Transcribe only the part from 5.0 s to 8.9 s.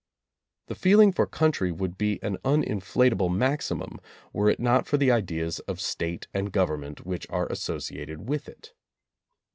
ideas of State and Government which are associated with it.